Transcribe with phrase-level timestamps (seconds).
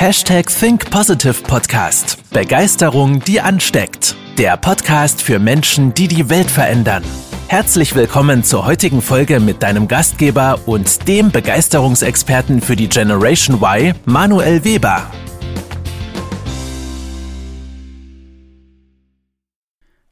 [0.00, 2.22] Hashtag Think Positive Podcast.
[2.30, 4.14] Begeisterung, die ansteckt.
[4.38, 7.02] Der Podcast für Menschen, die die Welt verändern.
[7.48, 13.92] Herzlich willkommen zur heutigen Folge mit deinem Gastgeber und dem Begeisterungsexperten für die Generation Y,
[14.04, 15.10] Manuel Weber.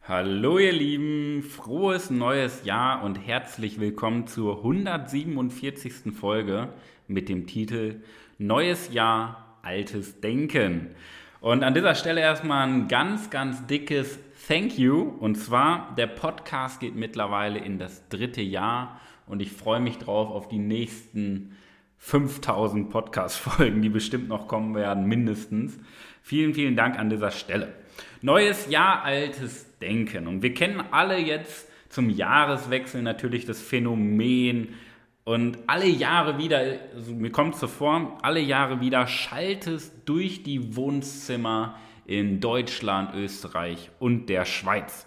[0.02, 6.12] Hallo ihr Lieben, frohes neues Jahr und herzlich willkommen zur 147.
[6.12, 6.70] Folge
[7.06, 8.02] mit dem Titel
[8.38, 10.94] Neues Jahr altes Denken.
[11.40, 15.12] Und an dieser Stelle erstmal ein ganz, ganz dickes Thank you.
[15.18, 20.30] Und zwar, der Podcast geht mittlerweile in das dritte Jahr und ich freue mich drauf
[20.30, 21.56] auf die nächsten
[21.98, 25.80] 5000 Podcast-Folgen, die bestimmt noch kommen werden, mindestens.
[26.22, 27.72] Vielen, vielen Dank an dieser Stelle.
[28.22, 30.28] Neues Jahr, altes Denken.
[30.28, 34.68] Und wir kennen alle jetzt zum Jahreswechsel natürlich das Phänomen
[35.26, 36.62] und alle Jahre wieder,
[36.94, 41.74] also mir kommt so vor, alle Jahre wieder schallt es durch die Wohnzimmer
[42.06, 45.04] in Deutschland, Österreich und der Schweiz.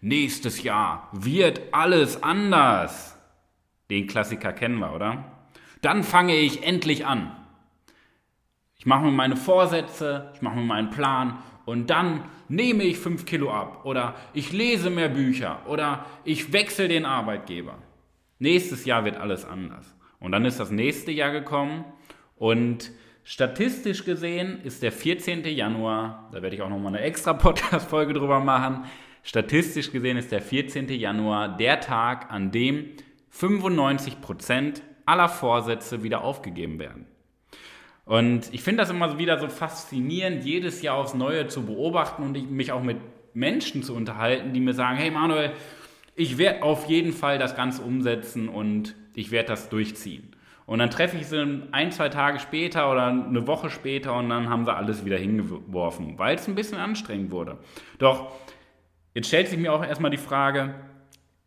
[0.00, 3.16] Nächstes Jahr wird alles anders.
[3.90, 5.24] Den Klassiker kennen wir, oder?
[5.82, 7.30] Dann fange ich endlich an.
[8.76, 13.24] Ich mache mir meine Vorsätze, ich mache mir meinen Plan und dann nehme ich fünf
[13.24, 17.78] Kilo ab oder ich lese mehr Bücher oder ich wechsle den Arbeitgeber.
[18.40, 19.94] Nächstes Jahr wird alles anders.
[20.18, 21.84] Und dann ist das nächste Jahr gekommen
[22.36, 22.90] und
[23.22, 25.44] statistisch gesehen ist der 14.
[25.44, 28.86] Januar, da werde ich auch nochmal eine extra Podcast-Folge drüber machen,
[29.22, 30.88] statistisch gesehen ist der 14.
[30.88, 32.86] Januar der Tag, an dem
[33.30, 37.06] 95% aller Vorsätze wieder aufgegeben werden.
[38.06, 42.50] Und ich finde das immer wieder so faszinierend, jedes Jahr aufs Neue zu beobachten und
[42.50, 42.96] mich auch mit
[43.34, 45.52] Menschen zu unterhalten, die mir sagen, hey Manuel,
[46.20, 50.36] ich werde auf jeden Fall das Ganze umsetzen und ich werde das durchziehen.
[50.66, 54.50] Und dann treffe ich sie ein, zwei Tage später oder eine Woche später und dann
[54.50, 57.56] haben sie alles wieder hingeworfen, weil es ein bisschen anstrengend wurde.
[57.98, 58.32] Doch
[59.14, 60.74] jetzt stellt sich mir auch erstmal die Frage,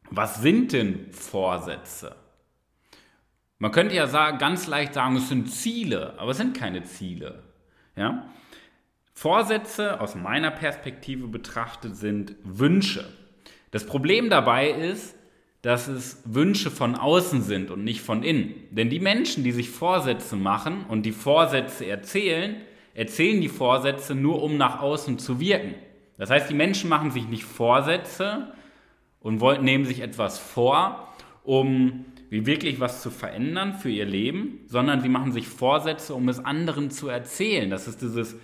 [0.10, 2.16] was sind denn Vorsätze?
[3.60, 7.44] Man könnte ja sagen, ganz leicht sagen, es sind Ziele, aber es sind keine Ziele.
[7.96, 8.26] Ja?
[9.14, 13.06] Vorsätze aus meiner Perspektive betrachtet sind Wünsche.
[13.74, 15.16] Das Problem dabei ist,
[15.64, 18.54] dass es Wünsche von außen sind und nicht von innen.
[18.70, 22.58] Denn die Menschen, die sich Vorsätze machen und die Vorsätze erzählen,
[22.94, 25.74] erzählen die Vorsätze nur, um nach außen zu wirken.
[26.20, 28.54] Das heißt, die Menschen machen sich nicht Vorsätze
[29.22, 31.12] und wollen, nehmen sich etwas vor,
[31.44, 36.30] um wie wirklich was zu verändern für ihr Leben, sondern sie machen sich Vorsätze, um
[36.30, 37.72] es anderen zu erzählen.
[37.72, 38.36] Das ist dieses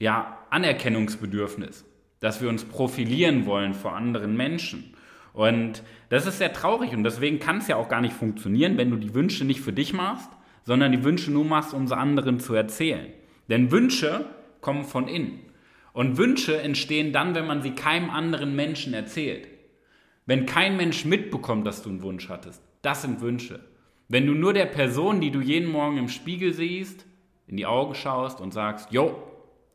[0.00, 1.84] ja, Anerkennungsbedürfnis
[2.20, 4.94] dass wir uns profilieren wollen vor anderen Menschen.
[5.32, 8.90] Und das ist sehr traurig und deswegen kann es ja auch gar nicht funktionieren, wenn
[8.90, 10.30] du die Wünsche nicht für dich machst,
[10.64, 13.12] sondern die Wünsche nur machst, um sie anderen zu erzählen.
[13.48, 14.24] Denn Wünsche
[14.60, 15.40] kommen von innen.
[15.92, 19.48] Und Wünsche entstehen dann, wenn man sie keinem anderen Menschen erzählt.
[20.26, 22.62] Wenn kein Mensch mitbekommt, dass du einen Wunsch hattest.
[22.82, 23.60] Das sind Wünsche.
[24.08, 27.06] Wenn du nur der Person, die du jeden Morgen im Spiegel siehst,
[27.46, 29.22] in die Augen schaust und sagst, jo,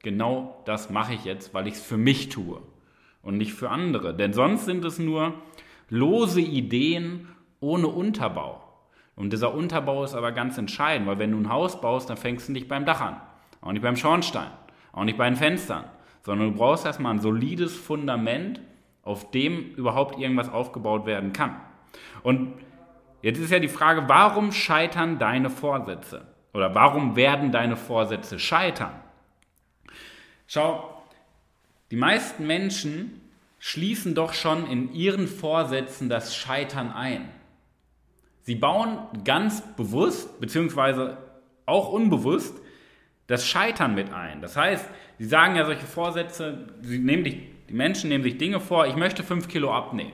[0.04, 2.62] genau das mache ich jetzt, weil ich es für mich tue
[3.22, 4.16] und nicht für andere.
[4.16, 5.34] Denn sonst sind es nur
[5.90, 7.28] lose Ideen
[7.60, 8.64] ohne Unterbau.
[9.16, 12.48] Und dieser Unterbau ist aber ganz entscheidend, weil wenn du ein Haus baust, dann fängst
[12.48, 13.18] du nicht beim Dach an,
[13.62, 14.50] auch nicht beim Schornstein,
[14.94, 15.84] auch nicht bei den Fenstern,
[16.22, 18.62] sondern du brauchst erstmal ein solides Fundament,
[19.04, 21.56] auf dem überhaupt irgendwas aufgebaut werden kann.
[22.24, 22.54] Und
[23.22, 26.28] jetzt ist ja die Frage, warum scheitern deine Vorsätze?
[26.54, 28.94] Oder warum werden deine Vorsätze scheitern?
[30.52, 31.04] Schau,
[31.92, 33.22] die meisten Menschen
[33.60, 37.30] schließen doch schon in ihren Vorsätzen das Scheitern ein.
[38.42, 41.20] Sie bauen ganz bewusst, beziehungsweise
[41.68, 42.60] auch unbewusst,
[43.28, 44.42] das Scheitern mit ein.
[44.42, 44.90] Das heißt,
[45.20, 48.96] sie sagen ja solche Vorsätze, sie nehmen die, die Menschen nehmen sich Dinge vor, ich
[48.96, 50.14] möchte 5 Kilo abnehmen.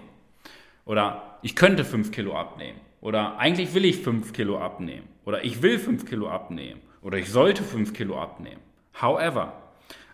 [0.84, 2.82] Oder ich könnte 5 Kilo abnehmen.
[3.00, 5.08] Oder eigentlich will ich 5 Kilo abnehmen.
[5.24, 6.82] Oder ich will 5 Kilo abnehmen.
[7.02, 8.60] Oder ich sollte 5 Kilo abnehmen.
[9.02, 9.62] However,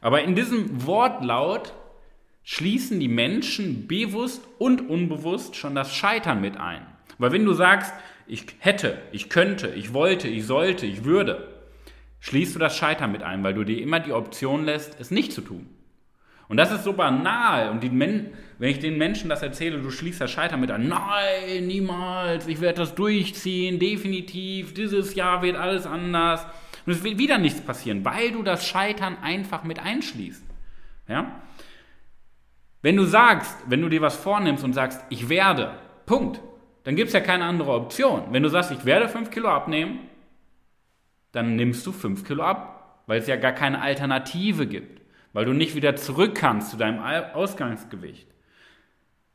[0.01, 1.73] aber in diesem Wortlaut
[2.43, 6.85] schließen die Menschen bewusst und unbewusst schon das Scheitern mit ein.
[7.17, 7.93] Weil wenn du sagst,
[8.27, 11.47] ich hätte, ich könnte, ich wollte, ich sollte, ich würde,
[12.19, 15.33] schließt du das Scheitern mit ein, weil du dir immer die Option lässt, es nicht
[15.33, 15.69] zu tun.
[16.47, 17.69] Und das ist so banal.
[17.69, 22.47] Und wenn ich den Menschen das erzähle, du schließt das Scheitern mit ein, nein, niemals,
[22.47, 26.45] ich werde das durchziehen, definitiv, dieses Jahr wird alles anders.
[26.85, 30.43] Und es wird wieder nichts passieren, weil du das Scheitern einfach mit einschließt.
[31.07, 31.41] Ja?
[32.81, 35.75] Wenn du sagst, wenn du dir was vornimmst und sagst, ich werde,
[36.05, 36.41] Punkt,
[36.83, 38.27] dann gibt es ja keine andere Option.
[38.31, 39.99] Wenn du sagst, ich werde 5 Kilo abnehmen,
[41.31, 43.03] dann nimmst du 5 Kilo ab.
[43.07, 45.01] weil es ja gar keine Alternative gibt,
[45.33, 46.99] weil du nicht wieder zurück kannst zu deinem
[47.33, 48.27] Ausgangsgewicht.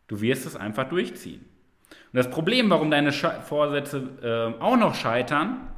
[0.06, 1.44] Du wirst es einfach durchziehen.
[2.12, 5.68] Und das Problem, warum deine Vorsätze äh, auch noch scheitern,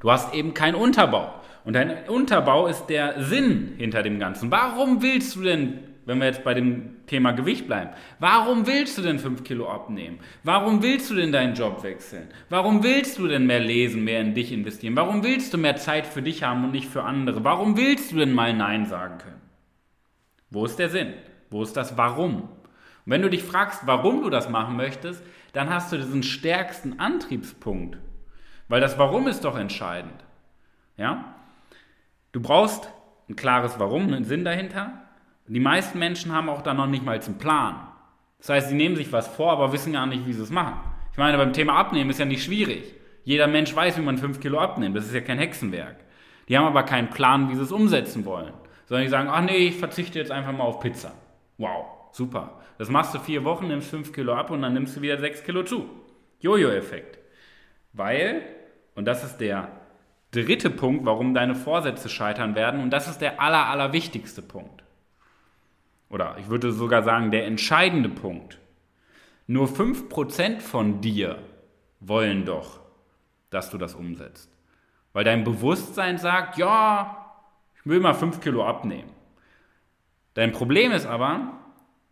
[0.00, 1.34] du hast eben keinen Unterbau.
[1.64, 4.50] Und dein Unterbau ist der Sinn hinter dem Ganzen.
[4.50, 7.90] Warum willst du denn, wenn wir jetzt bei dem Thema Gewicht bleiben,
[8.20, 10.20] warum willst du denn 5 Kilo abnehmen?
[10.44, 12.28] Warum willst du denn deinen Job wechseln?
[12.48, 14.94] Warum willst du denn mehr lesen, mehr in dich investieren?
[14.94, 17.42] Warum willst du mehr Zeit für dich haben und nicht für andere?
[17.42, 19.40] Warum willst du denn mal Nein sagen können?
[20.50, 21.14] Wo ist der Sinn?
[21.50, 22.42] Wo ist das Warum?
[22.42, 22.48] Und
[23.06, 27.98] wenn du dich fragst, warum du das machen möchtest, dann hast du diesen stärksten Antriebspunkt.
[28.68, 30.24] Weil das Warum ist doch entscheidend.
[30.96, 31.36] Ja?
[32.32, 32.90] Du brauchst
[33.28, 34.92] ein klares Warum, einen Sinn dahinter.
[35.46, 37.86] Die meisten Menschen haben auch da noch nicht mal einen Plan.
[38.38, 40.80] Das heißt, sie nehmen sich was vor, aber wissen gar nicht, wie sie es machen.
[41.12, 42.94] Ich meine, beim Thema Abnehmen ist ja nicht schwierig.
[43.24, 44.96] Jeder Mensch weiß, wie man 5 Kilo abnimmt.
[44.96, 45.96] Das ist ja kein Hexenwerk.
[46.48, 48.52] Die haben aber keinen Plan, wie sie es umsetzen wollen.
[48.86, 51.12] Sondern die sagen, ach nee, ich verzichte jetzt einfach mal auf Pizza.
[51.58, 52.60] Wow, super.
[52.78, 55.42] Das machst du vier Wochen, nimmst 5 Kilo ab und dann nimmst du wieder 6
[55.44, 55.88] Kilo zu.
[56.40, 57.18] Jojo-Effekt.
[57.92, 58.42] Weil,
[58.96, 59.70] und das ist der
[60.32, 62.80] dritte Punkt, warum deine Vorsätze scheitern werden.
[62.80, 64.82] Und das ist der aller, aller wichtigste Punkt.
[66.08, 68.58] Oder ich würde sogar sagen, der entscheidende Punkt.
[69.46, 71.38] Nur 5% von dir
[72.00, 72.80] wollen doch,
[73.50, 74.50] dass du das umsetzt.
[75.12, 77.32] Weil dein Bewusstsein sagt, ja,
[77.76, 79.10] ich will mal 5 Kilo abnehmen.
[80.34, 81.52] Dein Problem ist aber,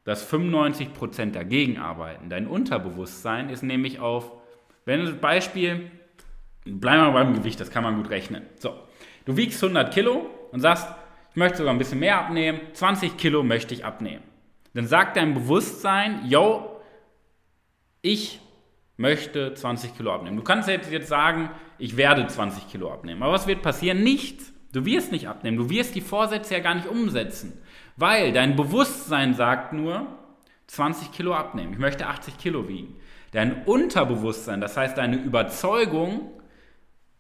[0.05, 2.29] dass 95% dagegen arbeiten.
[2.31, 4.33] Dein Unterbewusstsein ist nämlich auf,
[4.85, 5.91] wenn das Beispiel,
[6.65, 8.43] Bleiben wir beim Gewicht, das kann man gut rechnen.
[8.59, 8.75] So,
[9.25, 10.89] du wiegst 100 Kilo und sagst,
[11.31, 14.23] ich möchte sogar ein bisschen mehr abnehmen, 20 Kilo möchte ich abnehmen.
[14.73, 16.81] Dann sagt dein Bewusstsein, yo,
[18.03, 18.41] ich
[18.97, 20.37] möchte 20 Kilo abnehmen.
[20.37, 23.23] Du kannst jetzt, jetzt sagen, ich werde 20 Kilo abnehmen.
[23.23, 24.03] Aber was wird passieren?
[24.03, 24.53] Nichts.
[24.73, 25.57] Du wirst nicht abnehmen.
[25.57, 27.61] Du wirst die Vorsätze ja gar nicht umsetzen.
[27.97, 30.07] Weil dein Bewusstsein sagt nur,
[30.67, 31.73] 20 Kilo abnehmen.
[31.73, 32.97] Ich möchte 80 Kilo wiegen.
[33.33, 36.31] Dein Unterbewusstsein, das heißt deine Überzeugung,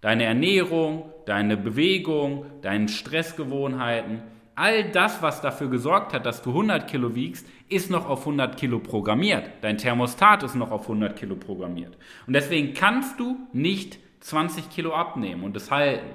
[0.04, 4.22] Deine Ernährung, deine Bewegung, deine Stressgewohnheiten,
[4.54, 8.58] all das, was dafür gesorgt hat, dass du 100 Kilo wiegst, ist noch auf 100
[8.58, 9.48] Kilo programmiert.
[9.62, 11.96] Dein Thermostat ist noch auf 100 Kilo programmiert.
[12.26, 16.10] Und deswegen kannst du nicht 20 Kilo abnehmen und es halten.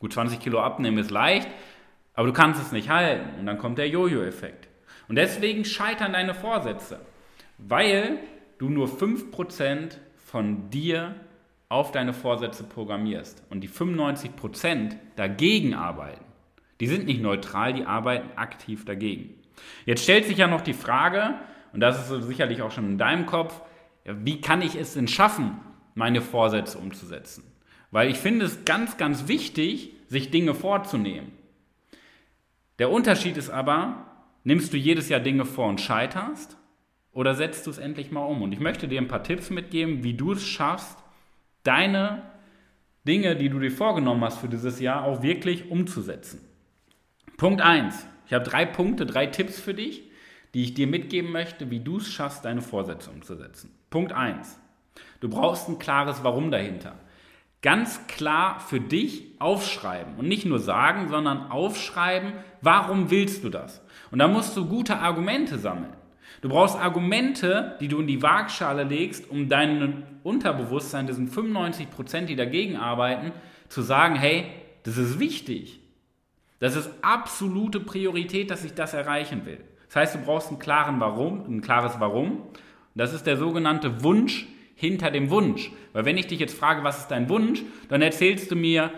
[0.00, 1.48] Gut, 20 Kilo abnehmen ist leicht,
[2.12, 3.38] aber du kannst es nicht halten.
[3.38, 4.68] Und dann kommt der Jojo-Effekt.
[5.08, 7.00] Und deswegen scheitern deine Vorsätze,
[7.56, 8.18] weil
[8.58, 9.96] du nur 5%
[10.26, 11.14] von dir
[11.70, 16.24] auf deine Vorsätze programmierst und die 95% dagegen arbeiten,
[16.80, 19.34] die sind nicht neutral, die arbeiten aktiv dagegen.
[19.86, 21.36] Jetzt stellt sich ja noch die Frage,
[21.72, 23.62] und das ist sicherlich auch schon in deinem Kopf,
[24.04, 25.60] wie kann ich es denn schaffen,
[25.94, 27.44] meine Vorsätze umzusetzen?
[27.92, 31.30] Weil ich finde es ganz, ganz wichtig, sich Dinge vorzunehmen.
[32.80, 34.06] Der Unterschied ist aber,
[34.42, 36.56] nimmst du jedes Jahr Dinge vor und scheiterst
[37.12, 38.42] oder setzt du es endlich mal um?
[38.42, 40.98] Und ich möchte dir ein paar Tipps mitgeben, wie du es schaffst,
[41.62, 42.22] deine
[43.06, 46.40] Dinge, die du dir vorgenommen hast für dieses Jahr, auch wirklich umzusetzen.
[47.36, 48.06] Punkt 1.
[48.26, 50.04] Ich habe drei Punkte, drei Tipps für dich,
[50.54, 53.70] die ich dir mitgeben möchte, wie du es schaffst, deine Vorsätze umzusetzen.
[53.88, 54.58] Punkt 1.
[55.20, 56.94] Du brauchst ein klares Warum dahinter.
[57.62, 62.32] Ganz klar für dich aufschreiben und nicht nur sagen, sondern aufschreiben,
[62.62, 63.82] warum willst du das?
[64.10, 65.92] Und da musst du gute Argumente sammeln.
[66.42, 72.30] Du brauchst Argumente, die du in die Waagschale legst, um dein Unterbewusstsein, diesen 95 Prozent,
[72.30, 73.32] die dagegen arbeiten,
[73.68, 74.46] zu sagen, hey,
[74.82, 75.80] das ist wichtig.
[76.58, 79.58] Das ist absolute Priorität, dass ich das erreichen will.
[79.86, 82.42] Das heißt, du brauchst einen klaren Warum, ein klares Warum.
[82.94, 85.70] Das ist der sogenannte Wunsch hinter dem Wunsch.
[85.92, 88.90] Weil wenn ich dich jetzt frage, was ist dein Wunsch, dann erzählst du mir,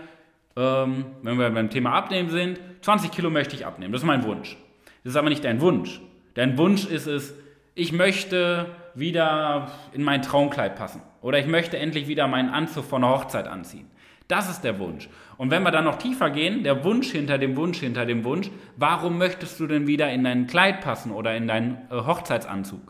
[0.56, 3.92] ähm, wenn wir beim Thema Abnehmen sind, 20 Kilo möchte ich abnehmen.
[3.92, 4.56] Das ist mein Wunsch.
[5.02, 6.00] Das ist aber nicht dein Wunsch.
[6.34, 7.34] Dein Wunsch ist es,
[7.74, 11.02] ich möchte wieder in mein Traumkleid passen.
[11.20, 13.90] Oder ich möchte endlich wieder meinen Anzug von der Hochzeit anziehen.
[14.28, 15.08] Das ist der Wunsch.
[15.36, 18.50] Und wenn wir dann noch tiefer gehen, der Wunsch hinter dem Wunsch hinter dem Wunsch,
[18.76, 22.80] warum möchtest du denn wieder in dein Kleid passen oder in deinen äh, Hochzeitsanzug?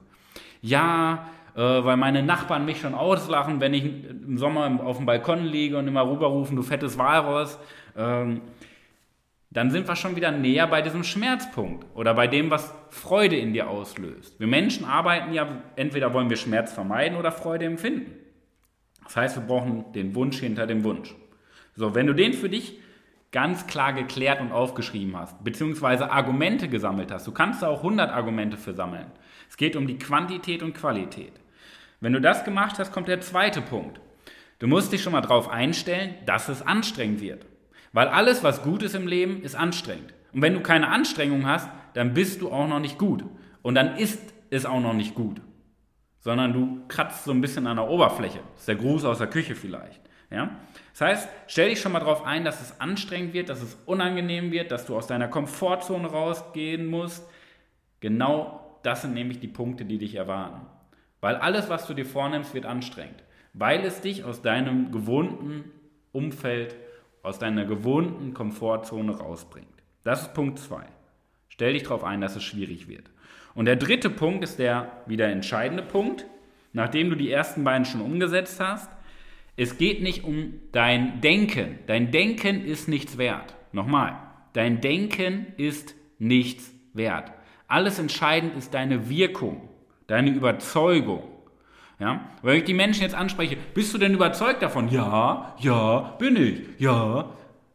[0.60, 5.44] Ja, äh, weil meine Nachbarn mich schon auslachen, wenn ich im Sommer auf dem Balkon
[5.44, 7.58] liege und immer rüberrufen, du fettes Walross.
[7.96, 8.42] Ähm,
[9.52, 13.52] dann sind wir schon wieder näher bei diesem Schmerzpunkt oder bei dem, was Freude in
[13.52, 14.40] dir auslöst.
[14.40, 18.12] Wir Menschen arbeiten ja, entweder wollen wir Schmerz vermeiden oder Freude empfinden.
[19.04, 21.14] Das heißt, wir brauchen den Wunsch hinter dem Wunsch.
[21.74, 22.78] So, wenn du den für dich
[23.30, 28.10] ganz klar geklärt und aufgeschrieben hast, beziehungsweise Argumente gesammelt hast, du kannst da auch 100
[28.10, 29.06] Argumente für sammeln.
[29.50, 31.32] Es geht um die Quantität und Qualität.
[32.00, 34.00] Wenn du das gemacht hast, kommt der zweite Punkt.
[34.60, 37.46] Du musst dich schon mal darauf einstellen, dass es anstrengend wird.
[37.92, 40.14] Weil alles, was gut ist im Leben, ist anstrengend.
[40.32, 43.24] Und wenn du keine Anstrengung hast, dann bist du auch noch nicht gut.
[43.60, 44.20] Und dann ist
[44.50, 45.40] es auch noch nicht gut.
[46.20, 48.40] Sondern du kratzt so ein bisschen an der Oberfläche.
[48.52, 50.00] Das ist der Gruß aus der Küche vielleicht.
[50.30, 50.50] Ja?
[50.92, 54.52] Das heißt, stell dich schon mal darauf ein, dass es anstrengend wird, dass es unangenehm
[54.52, 57.26] wird, dass du aus deiner Komfortzone rausgehen musst.
[58.00, 60.66] Genau das sind nämlich die Punkte, die dich erwarten.
[61.20, 63.22] Weil alles, was du dir vornimmst, wird anstrengend.
[63.52, 65.70] Weil es dich aus deinem gewohnten
[66.10, 66.74] Umfeld,
[67.22, 69.68] aus deiner gewohnten Komfortzone rausbringt.
[70.04, 70.84] Das ist Punkt 2.
[71.48, 73.10] Stell dich darauf ein, dass es schwierig wird.
[73.54, 76.26] Und der dritte Punkt ist der wieder entscheidende Punkt.
[76.72, 78.90] Nachdem du die ersten beiden schon umgesetzt hast,
[79.56, 81.78] es geht nicht um dein Denken.
[81.86, 83.54] Dein Denken ist nichts wert.
[83.72, 84.16] Nochmal,
[84.54, 87.32] dein Denken ist nichts wert.
[87.68, 89.68] Alles entscheidend ist deine Wirkung,
[90.06, 91.22] deine Überzeugung.
[92.02, 92.20] Ja?
[92.42, 94.88] Wenn ich die Menschen jetzt anspreche, bist du denn überzeugt davon?
[94.88, 97.30] Ja, ja, bin ich, ja.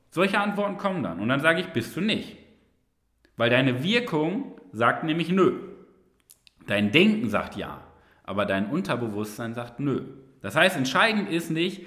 [0.10, 1.22] Solche Antworten kommen dann.
[1.22, 2.36] Und dann sage ich, bist du nicht.
[3.38, 5.54] Weil deine Wirkung sagt nämlich nö.
[6.66, 7.80] Dein Denken sagt ja,
[8.26, 10.02] aber dein Unterbewusstsein sagt nö.
[10.42, 11.86] Das heißt, entscheidend ist nicht,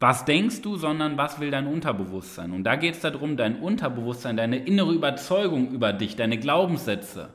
[0.00, 2.52] was denkst du, sondern was will dein Unterbewusstsein.
[2.52, 7.34] Und da geht es darum, dein Unterbewusstsein, deine innere Überzeugung über dich, deine Glaubenssätze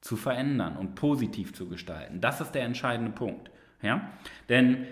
[0.00, 2.20] zu verändern und positiv zu gestalten.
[2.20, 3.52] Das ist der entscheidende Punkt.
[3.86, 4.10] Ja?
[4.48, 4.86] Denn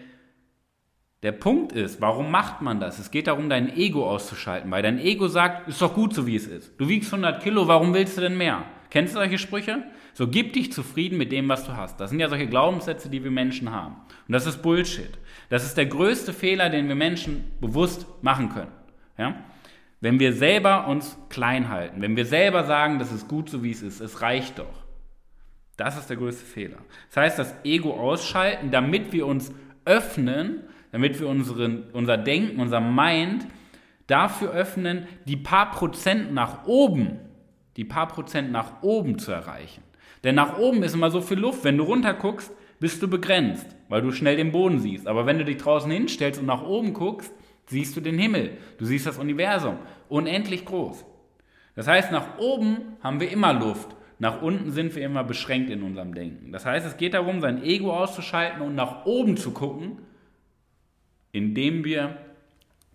[1.23, 2.99] der Punkt ist, warum macht man das?
[2.99, 6.37] Es geht darum, dein Ego auszuschalten, weil dein Ego sagt, ist doch gut so, wie
[6.37, 6.79] es ist.
[6.79, 8.65] Du wiegst 100 Kilo, warum willst du denn mehr?
[8.91, 9.83] Kennst du solche Sprüche?
[10.13, 11.99] So, gib dich zufrieden mit dem, was du hast.
[11.99, 13.97] Das sind ja solche Glaubenssätze, die wir Menschen haben.
[14.29, 15.19] Und das ist Bullshit.
[15.49, 18.73] Das ist der größte Fehler, den wir Menschen bewusst machen können.
[19.19, 19.35] Ja?
[20.01, 23.71] Wenn wir selber uns klein halten, wenn wir selber sagen, das ist gut so, wie
[23.71, 24.84] es ist, es reicht doch.
[25.77, 26.79] Das ist der größte Fehler.
[27.09, 29.53] Das heißt, das Ego ausschalten, damit wir uns
[29.85, 30.63] öffnen,
[30.93, 33.47] damit wir unseren, unser Denken, unser Mind
[34.07, 37.19] dafür öffnen, die paar Prozent nach oben
[37.77, 39.83] die paar Prozent nach oben zu erreichen.
[40.23, 41.65] Denn nach oben ist immer so viel Luft.
[41.65, 45.07] Wenn du runter guckst, bist du begrenzt, weil du schnell den Boden siehst.
[45.07, 47.33] Aber wenn du dich draußen hinstellst und nach oben guckst,
[47.67, 48.57] siehst du den Himmel.
[48.79, 49.79] Du siehst das Universum.
[50.09, 51.05] Unendlich groß.
[51.75, 53.97] Das heißt, nach oben haben wir immer Luft.
[54.19, 56.53] Nach unten sind wir immer beschränkt in unserem Denken.
[56.53, 59.99] Das heißt, es geht darum, sein Ego auszuschalten und nach oben zu gucken,
[61.33, 62.17] indem wir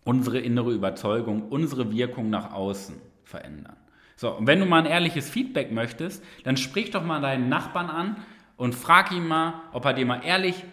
[0.06, 3.76] unsere innere Überzeugung, unsere Wirkung nach außen verändern.
[4.16, 7.90] So, und wenn du mal ein ehrliches Feedback möchtest, dann sprich doch mal deinen Nachbarn
[7.90, 8.18] an
[8.58, 10.64] und frag ihn mal, ob er dir mal ehrlich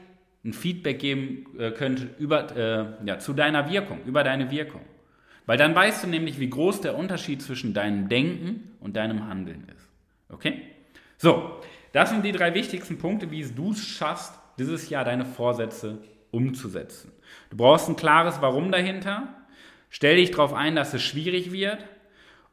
[0.45, 4.81] ein Feedback geben äh, könnte über, äh, ja, zu deiner Wirkung, über deine Wirkung.
[5.45, 9.69] Weil dann weißt du nämlich, wie groß der Unterschied zwischen deinem Denken und deinem Handeln
[9.77, 9.86] ist.
[10.29, 10.63] Okay?
[11.19, 11.61] So,
[11.93, 15.99] das sind die drei wichtigsten Punkte, wie du es schaffst, dieses Jahr deine Vorsätze
[16.31, 17.13] umzusetzen.
[17.51, 19.29] Du brauchst ein klares Warum dahinter.
[19.91, 21.79] Stell dich darauf ein, dass es schwierig wird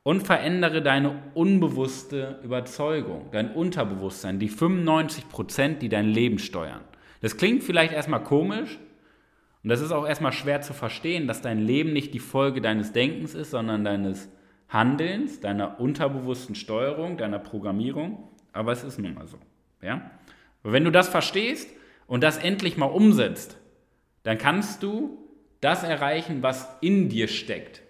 [0.04, 6.82] und verändere deine unbewusste Überzeugung, dein Unterbewusstsein, die 95 Prozent, die dein Leben steuern.
[7.22, 8.78] Das klingt vielleicht erstmal komisch
[9.64, 12.92] und das ist auch erstmal schwer zu verstehen, dass dein Leben nicht die Folge deines
[12.92, 14.30] Denkens ist, sondern deines
[14.74, 18.28] Handelns, deiner unterbewussten Steuerung, deiner Programmierung.
[18.52, 19.38] Aber es ist nun mal so.
[19.82, 20.12] Ja?
[20.64, 21.70] Wenn du das verstehst
[22.08, 23.58] und das endlich mal umsetzt,
[24.24, 25.20] dann kannst du
[25.62, 27.82] das erreichen, was in dir steckt.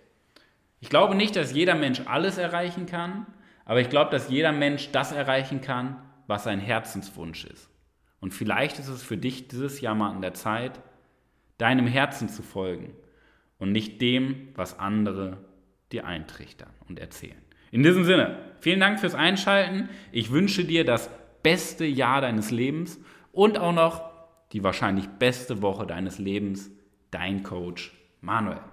[0.80, 3.26] Ich glaube nicht, dass jeder Mensch alles erreichen kann,
[3.66, 7.70] aber ich glaube, dass jeder Mensch das erreichen kann, was sein Herzenswunsch ist.
[8.20, 10.82] Und vielleicht ist es für dich dieses Jahr mal an der Zeit,
[11.58, 12.94] deinem Herzen zu folgen
[13.60, 15.38] und nicht dem, was andere
[15.94, 17.42] dir eintrichtern und erzählen.
[17.72, 19.90] In diesem Sinne, vielen Dank fürs Einschalten.
[20.12, 21.10] Ich wünsche dir das
[21.42, 23.00] beste Jahr deines Lebens
[23.32, 24.12] und auch noch
[24.52, 26.70] die wahrscheinlich beste Woche deines Lebens.
[27.12, 28.73] Dein Coach Manuel.